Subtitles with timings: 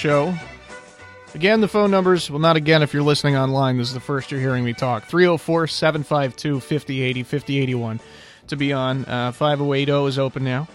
[0.00, 0.34] Show.
[1.34, 3.76] Again, the phone numbers, well, not again if you're listening online.
[3.76, 5.04] This is the first you're hearing me talk.
[5.04, 8.00] 304 752 5080 5081
[8.46, 9.04] to be on.
[9.04, 10.66] Uh, 5080 is open now.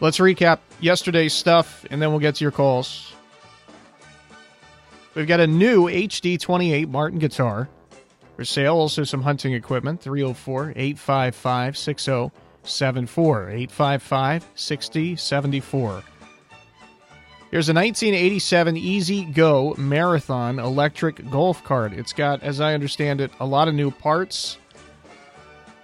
[0.00, 3.10] Let's recap yesterday's stuff and then we'll get to your calls.
[5.14, 7.70] We've got a new HD28 Martin guitar
[8.36, 8.76] for sale.
[8.76, 10.02] Also, some hunting equipment.
[10.02, 13.48] 304 855 6074.
[13.48, 16.02] 855 6074.
[17.50, 21.92] Here's a 1987 E-Z-GO Marathon electric golf cart.
[21.92, 24.56] It's got, as I understand it, a lot of new parts.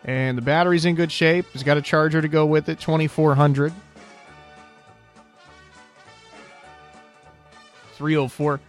[0.05, 1.45] And the battery's in good shape.
[1.55, 3.73] It's got a charger to go with it, 2400.
[7.95, 8.61] 304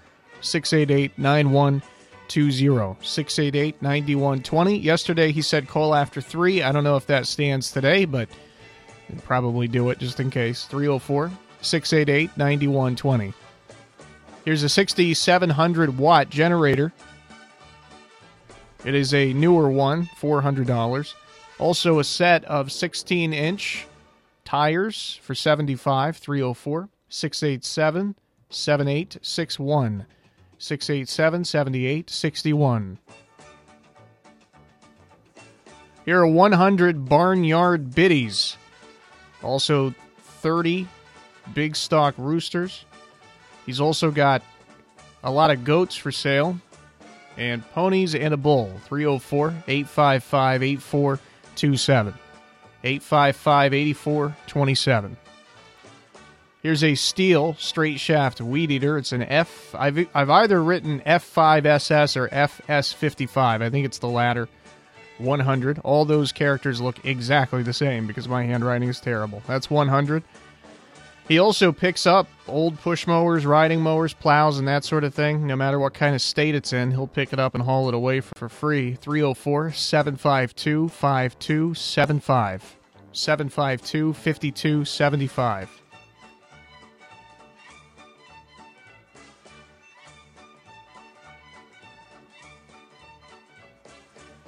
[0.41, 3.05] 688 9120.
[3.05, 4.79] 688 9120.
[4.79, 6.63] Yesterday he said call after 3.
[6.63, 8.27] I don't know if that stands today, but
[9.23, 10.63] probably do it just in case.
[10.65, 11.31] 304
[11.61, 13.33] 688 9120.
[14.45, 16.93] Here's a 6700 watt generator.
[18.85, 21.13] It is a newer one, $400.
[21.59, 23.87] Also, a set of 16 inch
[24.45, 28.15] tires for 75 304 687
[28.49, 30.05] 7861.
[30.59, 32.99] 687 7861.
[36.05, 38.55] Here are 100 barnyard biddies.
[39.43, 40.87] Also, 30
[41.53, 42.85] big stock roosters.
[43.65, 44.41] He's also got
[45.23, 46.59] a lot of goats for sale
[47.37, 48.71] and ponies and a bull.
[48.85, 52.13] 304 855 8427.
[52.83, 55.17] 855 8427.
[56.63, 58.97] Here's a steel straight shaft weed eater.
[58.97, 59.73] It's an F.
[59.75, 63.61] I've, I've either written F5SS or FS55.
[63.61, 64.49] I think it's the latter.
[65.19, 65.79] 100.
[65.79, 69.41] All those characters look exactly the same because my handwriting is terrible.
[69.47, 70.23] That's 100.
[71.27, 75.45] He also picks up old push mowers, riding mowers, plows, and that sort of thing.
[75.45, 77.93] No matter what kind of state it's in, he'll pick it up and haul it
[77.93, 78.95] away for, free.
[78.95, 82.77] 304 752 5275.
[83.11, 85.81] 752 5275.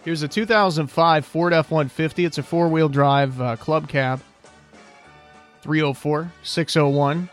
[0.05, 2.23] Here's a 2005 Ford F 150.
[2.23, 4.21] It's a four wheel drive uh, club cab.
[5.69, 7.29] 304 601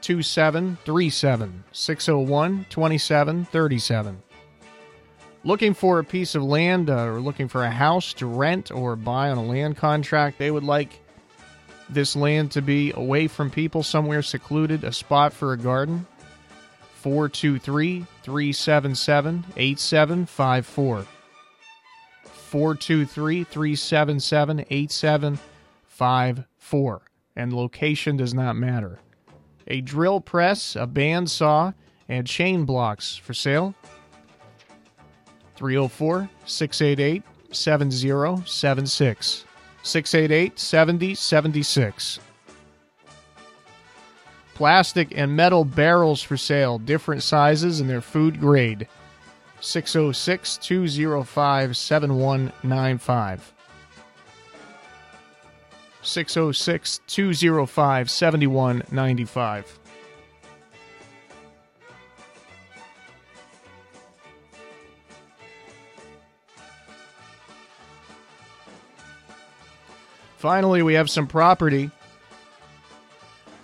[0.00, 1.64] 2737.
[1.70, 4.22] 601 2737.
[5.44, 8.96] Looking for a piece of land uh, or looking for a house to rent or
[8.96, 10.98] buy on a land contract, they would like
[11.90, 16.06] this land to be away from people, somewhere secluded, a spot for a garden.
[17.02, 21.04] 423 377 8754.
[22.24, 27.02] 423 377 8754.
[27.36, 29.00] And location does not matter.
[29.66, 31.74] A drill press, a bandsaw,
[32.08, 33.74] and chain blocks for sale.
[35.56, 39.44] 304 688 7076.
[39.82, 42.18] 688 7076.
[44.54, 48.86] Plastic and metal barrels for sale, different sizes and their food grade.
[49.60, 53.53] 606 205 7195.
[56.04, 59.78] 606 205 7195.
[70.36, 71.90] Finally, we have some property.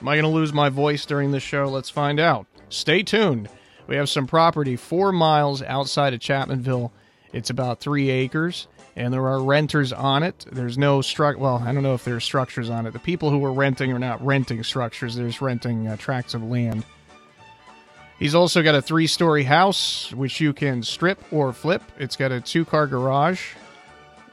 [0.00, 1.66] Am I going to lose my voice during the show?
[1.66, 2.46] Let's find out.
[2.70, 3.50] Stay tuned.
[3.87, 6.90] We have some property four miles outside of Chapmanville.
[7.34, 8.66] It's about three acres,
[9.00, 10.44] and there are renters on it.
[10.52, 11.37] There's no struct.
[11.38, 12.93] Well, I don't know if there's structures on it.
[12.93, 15.17] The people who are renting are not renting structures.
[15.17, 16.85] They're renting uh, tracts of land.
[18.19, 21.82] He's also got a three-story house which you can strip or flip.
[21.99, 23.55] It's got a two-car garage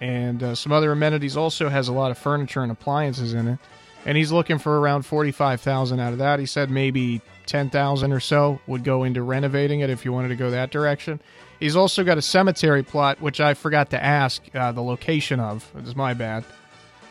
[0.01, 1.37] and uh, some other amenities.
[1.37, 3.59] Also has a lot of furniture and appliances in it.
[4.05, 6.39] And he's looking for around forty-five thousand out of that.
[6.39, 10.29] He said maybe ten thousand or so would go into renovating it if you wanted
[10.29, 11.19] to go that direction.
[11.59, 15.69] He's also got a cemetery plot, which I forgot to ask uh, the location of.
[15.77, 16.43] It's my bad,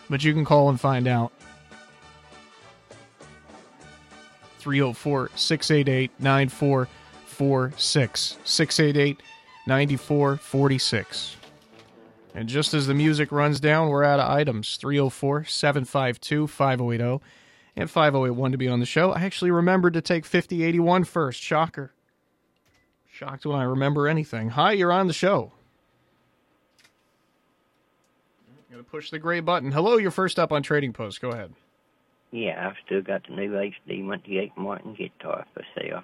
[0.08, 1.32] but you can call and find out.
[4.60, 8.38] 304 688 9446.
[8.44, 9.22] 688
[9.66, 11.36] 9446.
[12.36, 17.24] And just as the music runs down, we're out of items 304 752 5080
[17.74, 19.10] and 5081 to be on the show.
[19.12, 21.40] I actually remembered to take 5081 first.
[21.40, 21.92] Shocker.
[23.10, 24.50] Shocked when I remember anything.
[24.50, 25.52] Hi, you're on the show.
[28.46, 29.72] I'm Gonna push the gray button.
[29.72, 31.22] Hello, you're first up on Trading Post.
[31.22, 31.54] Go ahead.
[32.32, 36.02] Yeah, I've still got the new HD 128 Martin guitar for sale.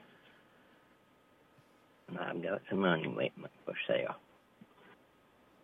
[2.09, 4.17] And I've got some money with me for sale.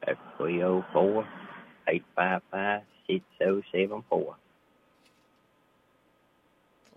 [0.09, 1.29] That's 304
[1.87, 4.37] 855 6074.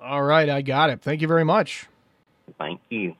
[0.01, 1.01] All right, I got it.
[1.01, 1.87] Thank you very much.
[2.57, 3.15] Thank you.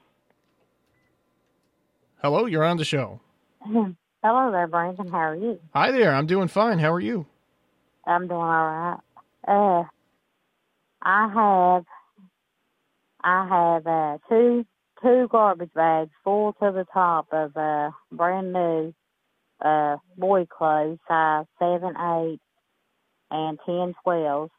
[2.21, 3.19] Hello, you're on the show.
[3.65, 5.09] Hello there, Brandon.
[5.09, 5.59] How are you?
[5.73, 6.15] Hi there.
[6.15, 6.79] I'm doing fine.
[6.79, 7.25] How are you?
[8.05, 8.99] I'm doing all right.
[9.45, 9.83] Uh,
[11.01, 11.85] I have,
[13.21, 14.65] I have uh, two
[15.01, 18.93] two garbage bags full to the top of uh, brand new
[19.61, 22.39] uh, boy clothes, size seven, eight,
[23.29, 24.49] and ten, twelve,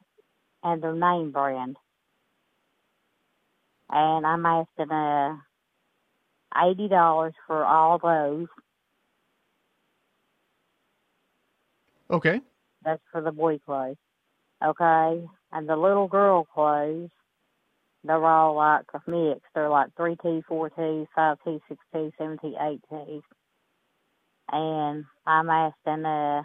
[0.63, 1.77] and their name brand.
[3.91, 5.37] And I'm asking uh
[6.65, 8.47] eighty dollars for all those.
[12.11, 12.41] Okay.
[12.85, 13.97] That's for the boy clothes.
[14.65, 15.25] Okay?
[15.53, 17.11] And the little girl clothes,
[18.05, 19.43] they're all like mixed.
[19.55, 23.23] They're like 3T, 4T, 5T, 6T, 7T, 8T.
[24.53, 26.43] And I'm asking uh,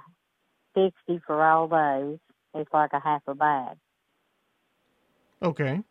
[0.76, 2.18] 60 for all those.
[2.56, 3.78] It's like a half a bag.
[5.42, 5.82] Okay.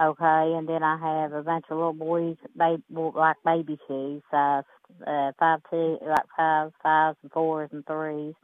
[0.00, 4.64] Okay, and then I have a bunch of little boys, they like baby shoes, size
[5.06, 8.34] uh, five two, like five, fives and fours and threes.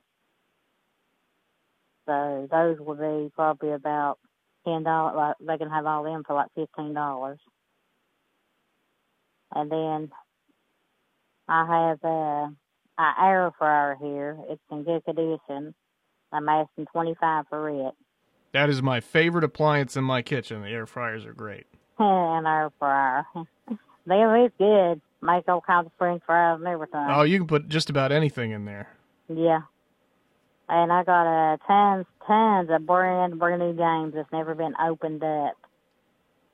[2.06, 4.19] So those will be probably about
[4.65, 5.17] ten dollars.
[5.17, 7.38] Like they can have all them for like fifteen dollars.
[9.55, 10.11] And then
[11.49, 12.53] I have a,
[12.99, 14.39] a air fryer here.
[14.49, 15.75] It's in good condition.
[16.33, 17.95] I'm asking twenty five for it.
[18.53, 20.62] That is my favorite appliance in my kitchen.
[20.62, 21.67] The air fryers are great.
[21.99, 23.27] An air fryer.
[24.09, 25.03] They is good.
[25.21, 27.06] Make all kinds of french fries and everything.
[27.11, 28.89] Oh, you can put just about anything in there.
[29.29, 29.62] Yeah.
[30.67, 35.23] And I got uh, tons, tons of brand, brand new games that's never been opened
[35.23, 35.56] up.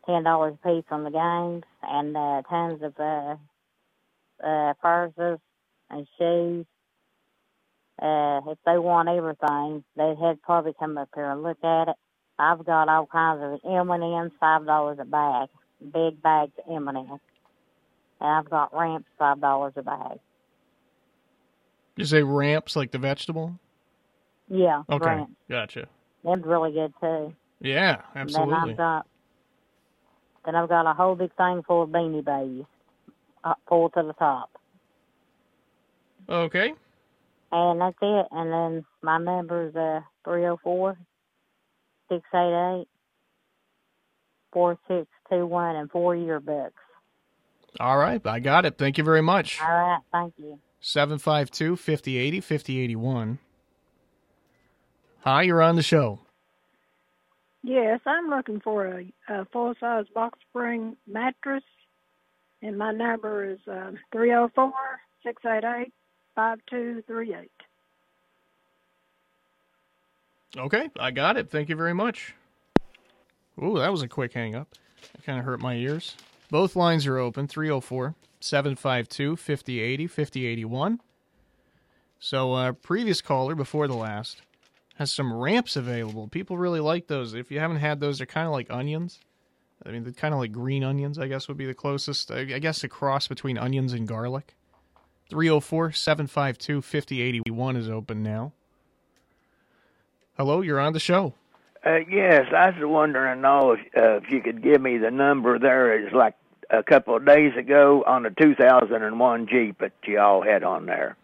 [0.07, 3.37] Ten dollars a piece on the games, and uh, tons of uh,
[4.43, 5.39] uh, purses
[5.91, 6.67] and shoes.
[8.01, 11.97] Uh, if they want everything, they'd have probably come up here and look at it.
[12.39, 15.49] I've got all kinds of M&Ms, five dollars a bag,
[15.93, 17.21] big bags of M&Ms,
[18.21, 20.19] and I've got ramps, five dollars a bag.
[21.97, 23.57] You say ramps like the vegetable?
[24.49, 25.07] Yeah, Okay.
[25.07, 25.33] ramps.
[25.49, 25.87] Gotcha.
[26.25, 27.33] Them's really good too.
[27.61, 28.53] Yeah, And Then.
[28.53, 29.07] I've got,
[30.45, 32.65] then I've got a whole big thing full of beanie babies,
[33.45, 34.51] uh, full to the top.
[36.29, 36.73] Okay.
[37.53, 38.27] And that's it.
[38.31, 40.97] And then my number's uh, 304
[42.09, 42.89] 688
[44.53, 46.71] 4621 and four year yearbooks.
[47.81, 48.25] All right.
[48.27, 48.79] I got it.
[48.79, 49.61] Thank you very much.
[49.61, 50.59] All right, thank you.
[50.81, 53.39] 752 5080 5081.
[55.21, 56.21] Hi, you're on the show.
[57.63, 61.65] Yes, I'm looking for a, a full size box spring mattress,
[62.65, 64.73] and my number is uh, 304
[65.23, 65.93] 688
[66.35, 67.51] 5238.
[70.57, 71.51] Okay, I got it.
[71.51, 72.35] Thank you very much.
[73.63, 74.69] Ooh, that was a quick hang up.
[75.13, 76.17] That kind of hurt my ears.
[76.51, 81.01] Both lines are open 304 752 5080 5081.
[82.19, 84.41] So, uh, previous caller before the last
[84.95, 86.29] has some ramps available.
[86.29, 87.35] People really like those.
[87.35, 89.21] If you haven't had those, they're kind of like onions.
[89.85, 92.31] I mean, they're kind of like green onions, I guess would be the closest.
[92.31, 94.55] I I guess a cross between onions and garlic.
[95.31, 98.53] 304 752 5081 is open now.
[100.37, 101.35] Hello, you're on the show.
[101.85, 105.59] Uh, yes, I was wondering know if uh, if you could give me the number
[105.59, 105.95] there.
[105.99, 106.35] It's like
[106.71, 111.17] a couple of days ago on the 2001 Jeep that y'all had on there.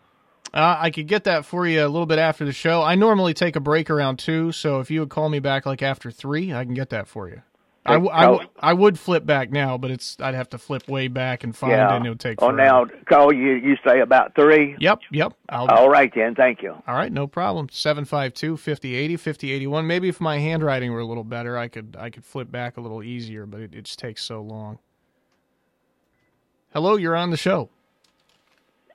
[0.52, 2.83] Uh, I could get that for you a little bit after the show.
[2.83, 5.80] I normally take a break around two, so if you would call me back like
[5.80, 7.42] after three, I can get that for you.
[7.90, 10.88] I, w- I, w- I would flip back now, but it's I'd have to flip
[10.88, 11.92] way back and find yeah.
[11.92, 12.42] it, and it would take.
[12.42, 13.52] Oh, now call you.
[13.52, 14.76] You say about three.
[14.78, 15.32] Yep, yep.
[15.49, 16.35] I'll, All right then.
[16.35, 16.75] Thank you.
[16.87, 17.68] All right, no problem.
[17.70, 19.87] 752 5080 5081.
[19.87, 22.80] Maybe if my handwriting were a little better, I could I could flip back a
[22.80, 24.78] little easier, but it, it just takes so long.
[26.73, 27.68] Hello, you're on the show.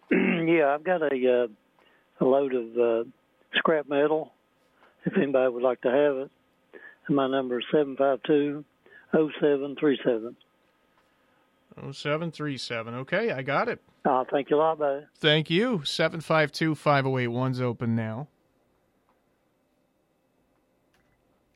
[0.11, 3.09] yeah, I've got a uh, a load of uh,
[3.55, 4.31] scrap metal.
[5.05, 6.31] If anybody would like to have it,
[7.07, 8.63] and my number is seven five two
[9.15, 10.35] 0737.
[11.91, 12.95] 0737.
[12.95, 13.81] Okay, I got it.
[14.03, 15.05] Uh, thank you a lot, buddy.
[15.17, 15.81] Thank you.
[15.85, 18.27] 752 5081's open now.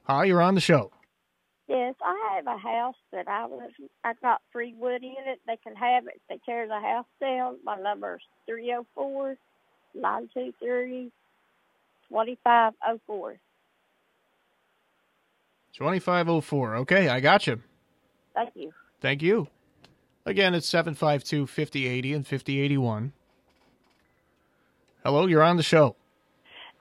[0.04, 0.92] Hi, you're on the show.
[1.68, 3.70] Yes, I have a house that I was
[4.04, 5.40] I got free wood in it.
[5.46, 7.58] They can have it they tear the house down.
[7.64, 9.38] My number is 304
[9.94, 11.12] 923
[12.10, 13.40] 2504.
[15.80, 16.76] 2504.
[16.76, 17.62] Okay, I got you.
[18.36, 18.74] Thank you.
[19.00, 19.48] Thank you.
[20.26, 23.14] Again, it's 752 5080 and 5081.
[25.06, 25.96] Hello, you're on the show.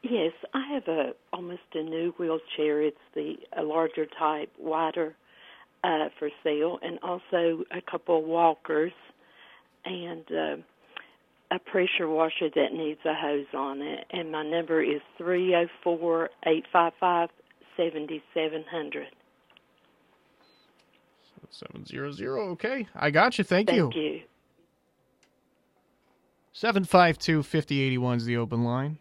[0.03, 2.83] Yes, I have a almost a new wheelchair.
[2.83, 5.15] It's the a larger type, wider,
[5.85, 8.93] uh, for sale, and also a couple of walkers,
[9.85, 10.57] and uh,
[11.53, 14.07] a pressure washer that needs a hose on it.
[14.11, 17.29] And my number is three zero four eight five five
[17.79, 19.07] seventy seven hundred.
[21.51, 22.29] 700.
[22.53, 23.45] Okay, I got you.
[23.45, 23.85] Thank, you.
[23.85, 24.21] Thank you.
[26.53, 28.99] 752 5081 is the open line.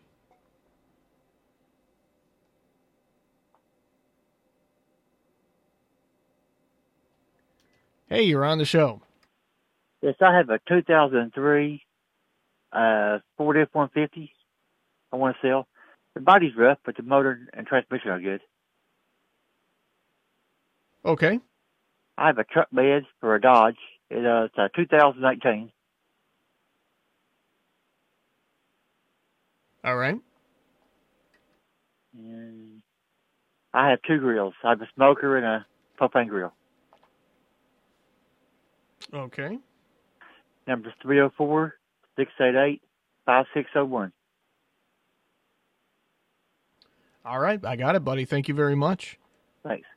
[8.09, 9.01] Hey, you're on the show.
[10.01, 11.81] Yes, I have a 2003
[12.71, 14.29] uh, Ford F-150
[15.11, 15.67] I want to sell.
[16.13, 18.41] The body's rough, but the motor and transmission are good.
[21.07, 21.39] Okay.
[22.17, 23.77] I have a truck bed for a Dodge.
[24.09, 25.71] It, uh, it's a 2018.
[29.85, 30.19] All right.
[32.17, 32.81] And
[33.73, 34.53] I have two grills.
[34.63, 35.65] I have a smoker and a
[35.99, 36.51] propane grill.
[39.13, 39.57] Okay.
[40.67, 41.75] Number 304
[42.17, 42.81] 688
[43.25, 44.11] 5601.
[47.23, 48.25] All right, I got it, buddy.
[48.25, 49.17] Thank you very much.
[49.63, 49.87] Thanks.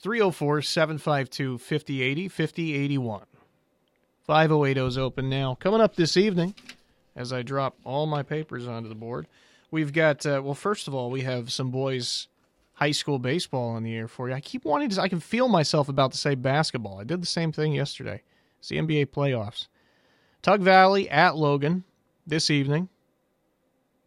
[0.00, 3.26] 304 752 5080 5081.
[4.26, 5.54] 5080 is open now.
[5.54, 6.54] Coming up this evening,
[7.14, 9.26] as I drop all my papers onto the board,
[9.70, 12.28] we've got, uh, well, first of all, we have some boys'
[12.74, 14.34] high school baseball on the air for you.
[14.34, 17.00] I keep wanting to, I can feel myself about to say basketball.
[17.00, 18.22] I did the same thing yesterday.
[18.58, 19.68] It's the NBA playoffs.
[20.42, 21.84] Tug Valley at Logan
[22.26, 22.88] this evening.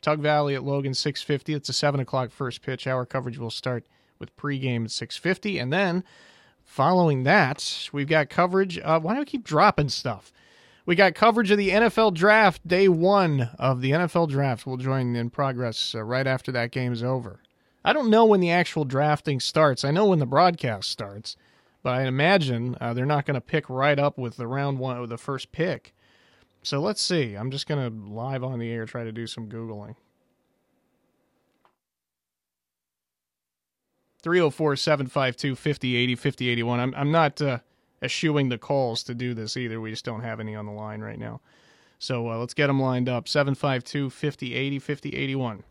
[0.01, 1.53] Tug Valley at Logan 650.
[1.53, 2.88] It's a 7 o'clock first pitch.
[2.88, 3.86] Our coverage will start
[4.19, 5.57] with pregame at 650.
[5.57, 6.03] And then
[6.63, 8.79] following that, we've got coverage.
[8.79, 10.31] Uh, why do we keep dropping stuff?
[10.85, 12.67] We got coverage of the NFL draft.
[12.67, 16.93] Day one of the NFL draft We'll join in progress uh, right after that game
[16.93, 17.41] is over.
[17.85, 19.85] I don't know when the actual drafting starts.
[19.85, 21.38] I know when the broadcast starts,
[21.81, 24.99] but I imagine uh, they're not going to pick right up with the round one
[24.99, 25.93] with the first pick.
[26.61, 27.35] So let's see.
[27.35, 29.95] I'm just going to live on the air try to do some Googling.
[34.21, 36.79] 304 752 5080 5081.
[36.79, 37.59] I'm, I'm not uh,
[38.01, 39.79] eschewing the calls to do this either.
[39.79, 41.41] We just don't have any on the line right now.
[41.99, 45.63] So uh, let's get them lined up 752 5080 5081.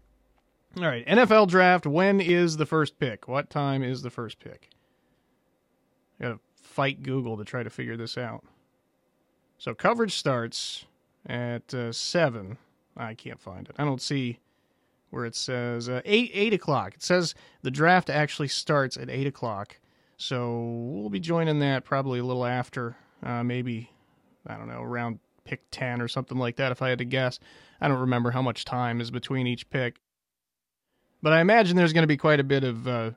[0.77, 1.87] All right, NFL draft.
[1.87, 3.27] When is the first pick?
[3.27, 4.69] What time is the first pick?
[6.21, 8.45] I Got to fight Google to try to figure this out.
[9.57, 10.85] So coverage starts
[11.27, 12.59] at uh, seven.
[12.97, 13.75] I can't find it.
[13.79, 14.39] I don't see
[15.11, 16.95] where it says uh, eight eight o'clock.
[16.95, 19.79] It says the draft actually starts at eight o'clock.
[20.17, 23.91] So we'll be joining that probably a little after, uh, maybe
[24.47, 26.73] I don't know around pick ten or something like that.
[26.73, 27.39] If I had to guess,
[27.81, 30.01] I don't remember how much time is between each pick.
[31.23, 33.11] But I imagine there's going to be quite a bit of uh,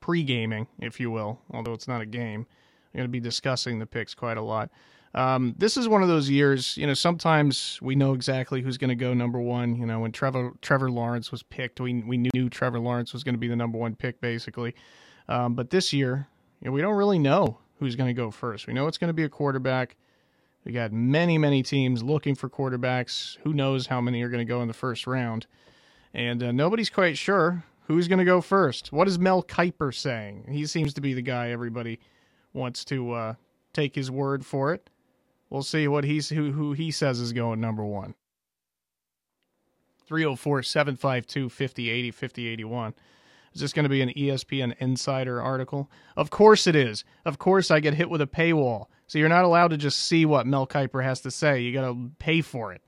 [0.00, 2.46] pre gaming, if you will, although it's not a game.
[2.92, 4.70] I'm going to be discussing the picks quite a lot.
[5.14, 8.90] Um, this is one of those years, you know, sometimes we know exactly who's going
[8.90, 9.74] to go number one.
[9.76, 13.34] You know, when Trevor Trevor Lawrence was picked, we, we knew Trevor Lawrence was going
[13.34, 14.74] to be the number one pick, basically.
[15.28, 16.28] Um, but this year,
[16.60, 18.66] you know, we don't really know who's going to go first.
[18.66, 19.96] We know it's going to be a quarterback.
[20.64, 23.38] We got many, many teams looking for quarterbacks.
[23.44, 25.46] Who knows how many are going to go in the first round?
[26.12, 28.92] And uh, nobody's quite sure who's going to go first.
[28.92, 30.46] What is Mel Kiper saying?
[30.50, 32.00] He seems to be the guy everybody
[32.52, 33.34] wants to uh,
[33.72, 34.90] take his word for it.
[35.50, 38.14] We'll see what he's who who he says is going number one.
[40.06, 42.94] 304 752 5080 5081.
[43.54, 45.90] Is this going to be an ESPN Insider article?
[46.16, 47.04] Of course it is.
[47.24, 48.86] Of course I get hit with a paywall.
[49.06, 51.60] So you're not allowed to just see what Mel Kiper has to say.
[51.60, 52.82] You got to pay for it.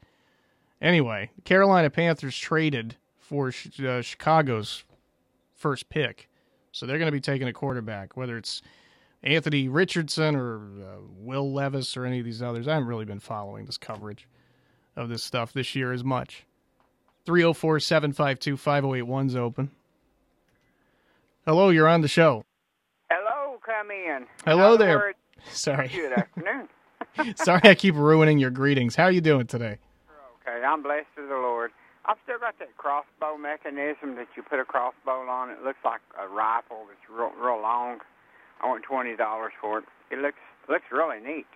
[0.81, 4.85] Anyway, Carolina Panthers traded for uh, Chicago's
[5.55, 6.29] first pick.
[6.73, 8.63] So they're going to be taking a quarterback, whether it's
[9.23, 12.67] Anthony Richardson or uh, Will Levis or any of these others.
[12.67, 14.27] I haven't really been following this coverage
[14.97, 16.45] of this stuff this year as much.
[17.27, 19.71] 304 752 5081's open.
[21.47, 22.45] Hello, you're on the show.
[23.11, 24.27] Hello, come in.
[24.45, 24.99] Hello there.
[24.99, 25.19] words,
[25.51, 25.89] Sorry.
[25.89, 26.69] Good afternoon.
[27.37, 28.95] Sorry I keep ruining your greetings.
[28.95, 29.79] How are you doing today?
[30.47, 31.71] Okay, I'm blessed to the Lord.
[32.07, 35.51] I've still got that crossbow mechanism that you put a crossbow on.
[35.51, 37.99] It looks like a rifle that's real, real long.
[38.63, 39.85] I want twenty dollars for it.
[40.11, 40.39] It looks
[40.69, 41.47] looks really neat.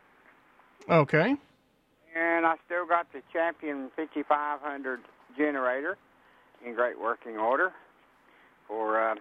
[0.89, 1.35] Okay.
[2.17, 5.01] And I still got the Champion 5500
[5.37, 5.97] generator
[6.65, 7.73] in great working order
[8.69, 9.15] for uh,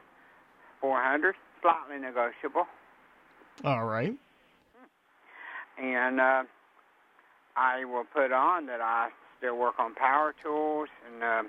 [0.82, 2.66] 400, slightly negotiable.
[3.64, 4.14] All right.
[5.78, 6.44] and uh,
[7.56, 11.44] I will put on that I still work on power tools and uh,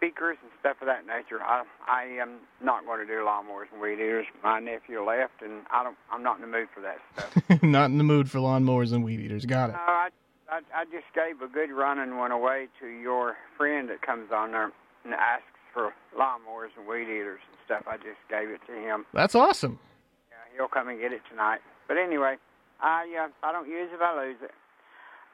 [0.00, 1.42] speakers and stuff of that nature.
[1.42, 4.26] I I am not going to do lawnmowers and weed eaters.
[4.42, 5.96] My nephew left, and I don't.
[6.10, 7.62] I'm not in the mood for that stuff.
[7.62, 9.44] Not in the mood for lawnmowers and weed eaters.
[9.44, 9.72] Got it.
[9.74, 10.08] no, I,
[10.48, 14.52] I I just gave a good running one away to your friend that comes on
[14.52, 14.72] there
[15.04, 17.82] and asks for lawnmowers and weed eaters and stuff.
[17.86, 19.04] I just gave it to him.
[19.12, 19.78] That's awesome.
[20.30, 21.60] Yeah, he'll come and get it tonight.
[21.88, 22.36] But anyway,
[22.80, 24.52] I uh, I don't use it, I lose it.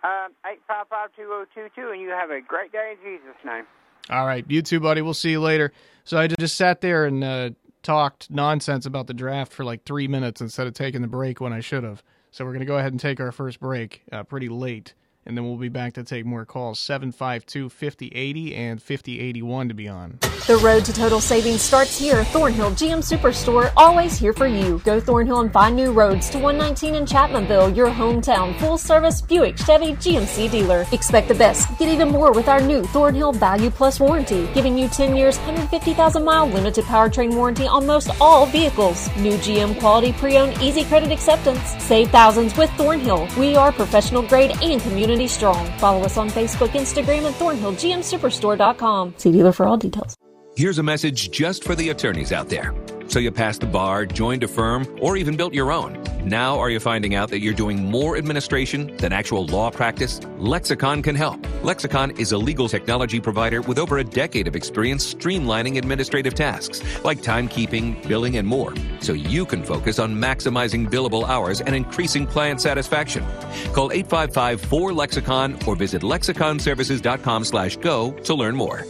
[0.02, 2.98] Um, eight five five two zero two two, and you have a great day in
[3.02, 3.64] Jesus' name.
[4.08, 5.02] All right, you too, buddy.
[5.02, 5.72] We'll see you later.
[6.04, 7.50] So I just sat there and uh,
[7.82, 11.52] talked nonsense about the draft for like three minutes instead of taking the break when
[11.52, 12.02] I should have.
[12.30, 14.94] So we're going to go ahead and take our first break uh, pretty late,
[15.26, 19.88] and then we'll be back to take more calls 752 5080 and 5081 to be
[19.88, 20.18] on.
[20.46, 22.24] The road to total savings starts here.
[22.26, 24.80] Thornhill GM Superstore, always here for you.
[24.84, 29.56] Go Thornhill and find new roads to 119 in Chapmanville, your hometown full service Buick
[29.56, 30.86] Chevy GMC dealer.
[30.92, 31.76] Expect the best.
[31.78, 36.24] Get even more with our new Thornhill Value Plus warranty, giving you 10 years, 150,000
[36.24, 39.08] mile limited powertrain warranty on most all vehicles.
[39.16, 41.74] New GM quality pre-owned easy credit acceptance.
[41.82, 43.26] Save thousands with Thornhill.
[43.36, 45.66] We are professional grade and community strong.
[45.78, 49.14] Follow us on Facebook, Instagram, and ThornhillGMSuperstore.com.
[49.16, 50.14] See dealer for all details.
[50.56, 52.74] Here's a message just for the attorneys out there.
[53.08, 56.02] So you passed the bar, joined a firm, or even built your own.
[56.24, 60.20] Now are you finding out that you're doing more administration than actual law practice?
[60.38, 61.46] Lexicon can help.
[61.62, 66.82] Lexicon is a legal technology provider with over a decade of experience streamlining administrative tasks
[67.04, 68.74] like timekeeping, billing, and more,
[69.06, 73.24] so you can focus on maximizing billable hours and increasing client satisfaction.
[73.72, 78.84] Call 855-4-LEXICON or visit lexiconservices.com slash go to learn more.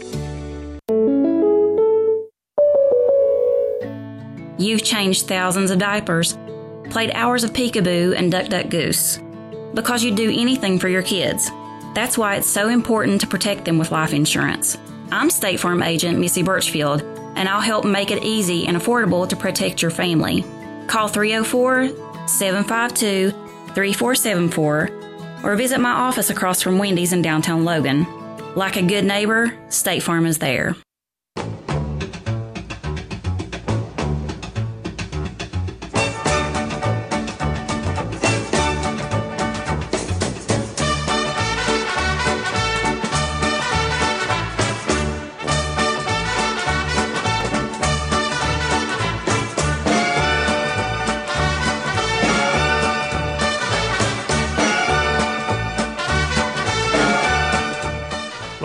[4.59, 6.39] You've changed thousands of diapers,
[6.89, 9.19] played hours of peekaboo and duck duck goose.
[9.75, 11.51] Because you'd do anything for your kids.
[11.95, 14.79] That's why it's so important to protect them with life insurance.
[15.13, 17.03] I'm State Farm agent Missy Birchfield,
[17.37, 20.45] and I'll help make it easy and affordable to protect your family.
[20.87, 21.89] Call 304
[22.27, 23.31] 752
[23.75, 24.91] 3474
[25.45, 28.07] or visit my office across from Wendy's in downtown Logan.
[28.55, 30.75] Like a good neighbor, State Farm is there.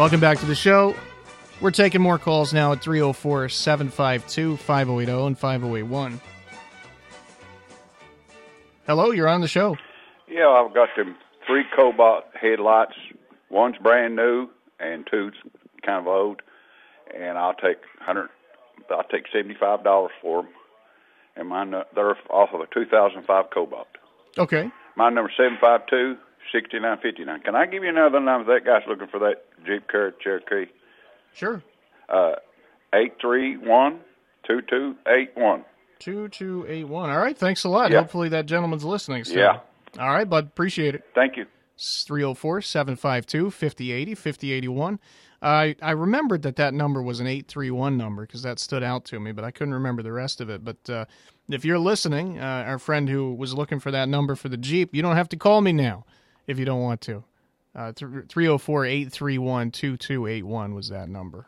[0.01, 0.95] Welcome back to the show.
[1.61, 6.19] We're taking more calls now at 304 752 5080 and 5081.
[8.87, 9.77] Hello, you're on the show.
[10.27, 12.95] Yeah, I've got them three Cobalt headlights.
[13.51, 15.35] One's brand new and two's
[15.85, 16.41] kind of old.
[17.15, 18.29] And I'll take hundred.
[18.89, 20.51] I'll take seventy five dollars for them.
[21.35, 23.87] And mine, uh, they're off of a 2005 Cobalt.
[24.39, 24.71] Okay.
[24.95, 26.15] My number seven five two
[26.51, 27.41] sixty nine fifty nine.
[27.41, 28.51] Can I give you another number?
[28.51, 30.71] That guy's looking for that Jeep Car- Cherokee.
[31.33, 31.63] Sure.
[32.09, 32.33] Uh,
[32.93, 33.99] eight three one
[34.45, 35.63] two two eight one.
[35.99, 37.09] 2281.
[37.11, 37.91] All right, thanks a lot.
[37.91, 39.23] Hopefully that gentleman's listening.
[39.23, 39.37] still.
[39.37, 39.59] Yeah.
[39.99, 40.47] All right, bud.
[40.47, 41.03] Appreciate it.
[41.13, 41.45] Thank you.
[41.77, 44.99] 304 752 5080 5081.
[45.41, 49.19] I I remembered that that number was an 831 number because that stood out to
[49.19, 50.63] me, but I couldn't remember the rest of it.
[50.63, 51.05] But uh,
[51.49, 54.93] if you're listening, uh, our friend who was looking for that number for the Jeep,
[54.93, 56.05] you don't have to call me now
[56.45, 57.23] if you don't want to.
[57.73, 61.47] Uh, 304 831 2281 was that number.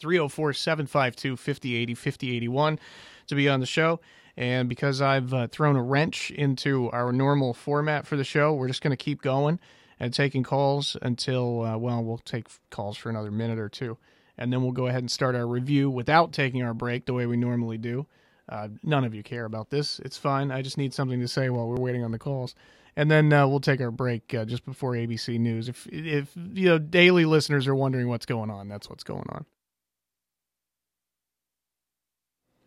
[0.00, 2.78] 304 752 5080 5081
[3.26, 4.00] to be on the show.
[4.36, 8.68] And because I've uh, thrown a wrench into our normal format for the show, we're
[8.68, 9.58] just going to keep going
[9.98, 13.98] and taking calls until, uh, well, we'll take calls for another minute or two.
[14.36, 17.26] And then we'll go ahead and start our review without taking our break the way
[17.26, 18.06] we normally do.
[18.48, 20.00] Uh, none of you care about this.
[20.00, 20.50] It's fine.
[20.50, 22.54] I just need something to say while we're waiting on the calls.
[22.96, 25.68] And then uh, we'll take our break uh, just before ABC News.
[25.68, 29.44] If, if you know, daily listeners are wondering what's going on, that's what's going on.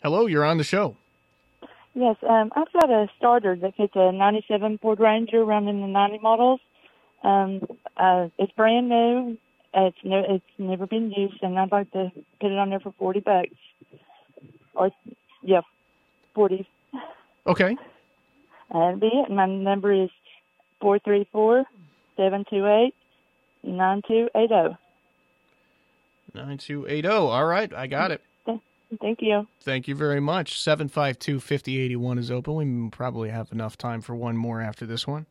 [0.02, 0.96] Hello, you're on the show.
[1.94, 6.20] Yes, um, I've got a starter that fits a 97 Ford Ranger running the 90
[6.20, 6.62] models.
[7.24, 7.62] Um,
[7.98, 9.38] uh, it's brand new.
[9.74, 12.94] It's no, it's never been used, and I'd like to put it on there for
[12.98, 13.50] 40 bucks.
[14.74, 14.91] Or,
[15.44, 15.62] yeah,
[16.34, 16.67] 40.
[17.48, 17.78] Okay.
[18.72, 19.32] That'd be it.
[19.32, 20.10] My number is
[20.80, 21.65] four three four
[22.17, 22.94] seven two eight
[23.63, 24.78] nine two eight zero.
[26.34, 27.08] 9280.
[27.08, 27.08] 9280.
[27.08, 28.22] All right, I got it.
[29.00, 29.48] Thank you.
[29.62, 30.62] Thank you very much.
[30.62, 32.84] 752 5081 is open.
[32.84, 35.26] We probably have enough time for one more after this one.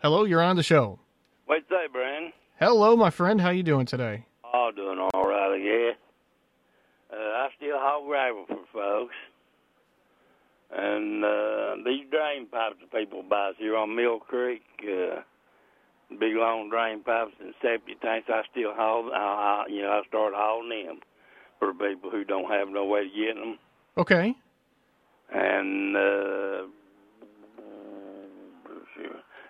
[0.00, 1.00] Hello, you're on the show.
[1.46, 2.32] What's up, you Brian?
[2.60, 3.40] Hello, my friend.
[3.40, 4.26] How you doing today?
[4.44, 5.98] Oh, doing all right, I guess.
[7.12, 9.14] Uh, I still haul gravel for folks.
[10.70, 15.20] And uh, these drain pipes that people buy here on Mill Creek, uh,
[16.10, 19.10] big long drain pipes and septic tanks, I still haul.
[19.12, 21.00] I, I, you know, I start hauling them
[21.58, 23.58] for people who don't have no way to get them.
[23.96, 24.34] Okay.
[25.32, 26.62] And uh,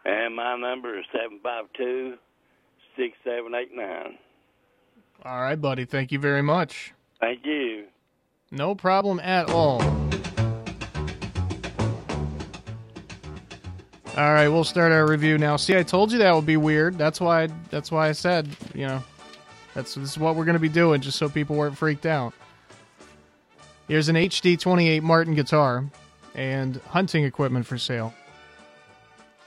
[0.04, 2.14] and my number is seven five two
[2.96, 4.18] six seven eight nine.
[5.24, 5.84] All right, buddy.
[5.84, 6.94] Thank you very much.
[7.20, 7.86] Thank you.
[8.50, 10.07] No problem at all.
[14.18, 15.54] All right, we'll start our review now.
[15.54, 16.98] See, I told you that would be weird.
[16.98, 17.46] That's why.
[17.70, 19.04] That's why I said, you know,
[19.74, 22.34] that's this is what we're to be doing, just so people weren't freaked out.
[23.86, 25.84] Here's an HD 28 Martin guitar
[26.34, 28.12] and hunting equipment for sale.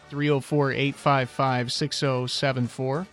[0.09, 3.07] 304 855 6074.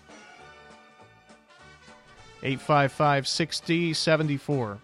[2.44, 4.78] 855 6074.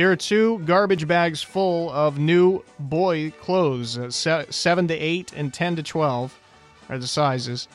[0.00, 3.98] Here are two garbage bags full of new boy clothes.
[3.98, 6.40] Uh, se- 7 to 8 and 10 to 12
[6.88, 7.68] are the sizes.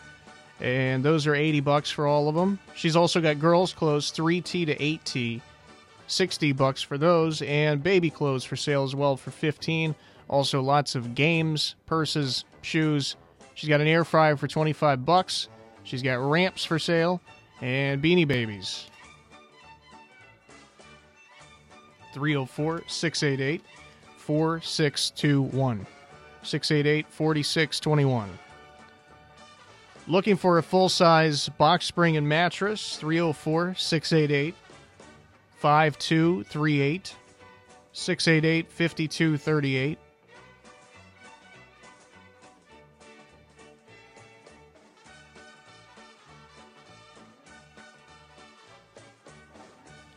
[0.60, 2.58] And those are 80 bucks for all of them.
[2.74, 5.40] She's also got girls' clothes 3T to 8T.
[6.08, 9.94] 60 bucks for those and baby clothes for sale as well for 15.
[10.28, 13.18] Also lots of games, purses, shoes.
[13.54, 15.48] She's got an air fryer for 25 bucks.
[15.84, 17.22] She's got ramps for sale
[17.62, 18.90] and beanie babies.
[22.16, 23.62] 304 688
[24.18, 25.86] 4621.
[26.42, 28.40] 688 4621.
[30.08, 32.96] Looking for a full size box spring and mattress?
[32.96, 34.56] 304 688
[35.60, 37.16] 5238.
[37.92, 40.00] 688 5238.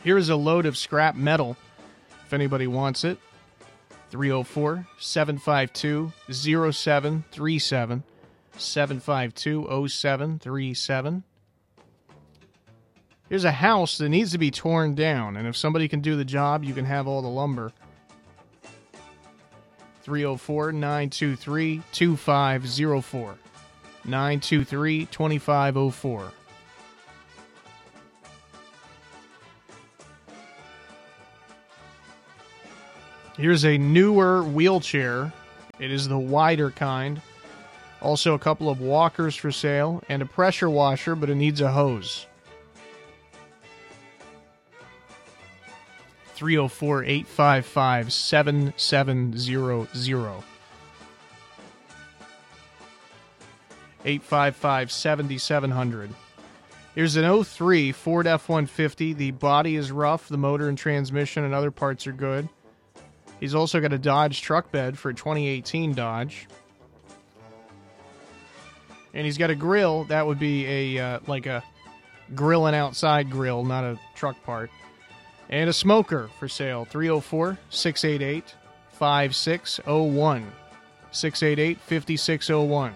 [0.04, 1.56] Here's a load of scrap metal
[2.28, 3.16] if anybody wants it.
[4.10, 8.02] 304 752 0737.
[8.58, 11.22] 752 0737.
[13.30, 16.24] Here's a house that needs to be torn down, and if somebody can do the
[16.24, 17.72] job, you can have all the lumber.
[20.02, 23.38] 304 923 2504.
[24.04, 26.32] 923 2504.
[33.38, 35.32] Here's a newer wheelchair.
[35.78, 37.22] It is the wider kind.
[38.02, 41.70] Also, a couple of walkers for sale and a pressure washer, but it needs a
[41.70, 42.26] hose.
[46.34, 50.42] 304 855 7700.
[54.04, 56.10] 855 7700.
[56.94, 59.12] Here's an 03 Ford F 150.
[59.12, 62.48] The body is rough, the motor and transmission and other parts are good.
[63.40, 66.48] He's also got a Dodge truck bed for a 2018 Dodge.
[69.14, 70.04] And he's got a grill.
[70.04, 71.62] That would be a uh, like a
[72.34, 74.70] grill and outside grill, not a truck part.
[75.48, 76.84] And a smoker for sale.
[76.84, 78.54] 304 688
[78.92, 80.52] 5601.
[81.10, 82.94] 688 5601.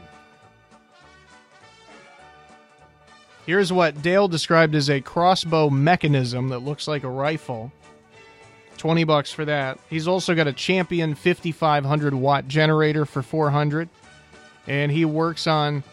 [3.47, 7.73] Here's what Dale described as a crossbow mechanism that looks like a rifle.
[8.83, 9.79] 20 bucks for that.
[9.89, 13.89] He's also got a Champion 5500 watt generator for 400
[14.67, 15.85] and he works on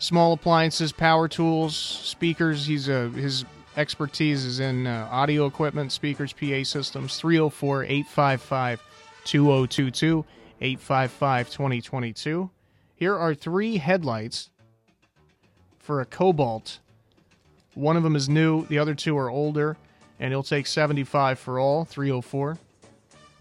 [0.00, 2.66] small appliances, power tools, speakers.
[2.66, 7.16] He's a his expertise is in uh, audio equipment, speakers, PA systems.
[7.16, 8.82] 304 855
[9.24, 10.24] 2022
[10.60, 12.50] 855 2022.
[12.96, 14.50] Here are three headlights
[15.78, 16.80] for a Cobalt.
[17.72, 19.78] One of them is new, the other two are older,
[20.20, 21.84] and he'll take 75 for all.
[21.84, 22.58] 304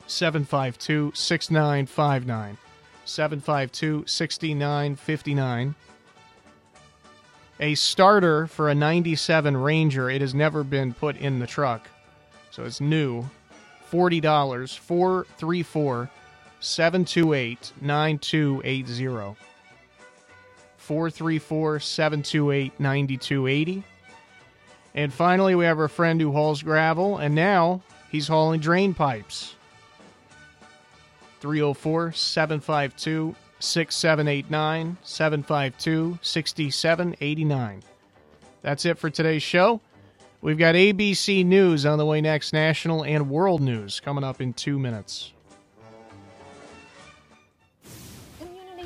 [0.07, 2.57] 752 6959.
[3.05, 5.75] 752 6959.
[7.61, 10.09] A starter for a 97 Ranger.
[10.09, 11.87] It has never been put in the truck,
[12.51, 13.29] so it's new.
[13.91, 14.77] $40.
[14.77, 16.09] 434
[16.61, 19.35] 728 9280.
[20.77, 23.83] 434 728 9280.
[24.99, 27.81] And finally, we have our friend who hauls gravel, and now
[28.11, 29.55] he's hauling drain pipes.
[31.39, 37.83] 304 752 6789 752 6789.
[38.61, 39.79] That's it for today's show.
[40.41, 44.51] We've got ABC News on the way next, national and world news coming up in
[44.51, 45.31] two minutes.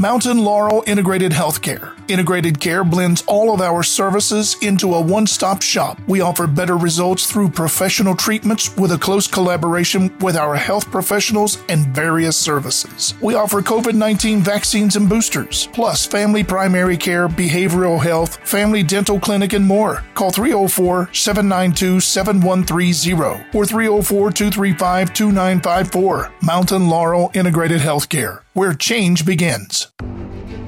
[0.00, 1.92] Mountain Laurel Integrated Healthcare.
[2.08, 5.98] Integrated Care blends all of our services into a one stop shop.
[6.06, 11.60] We offer better results through professional treatments with a close collaboration with our health professionals
[11.68, 13.14] and various services.
[13.20, 19.18] We offer COVID 19 vaccines and boosters, plus family primary care, behavioral health, family dental
[19.18, 20.04] clinic, and more.
[20.14, 26.32] Call 304 792 7130 or 304 235 2954.
[26.42, 29.92] Mountain Laurel Integrated Healthcare where change begins.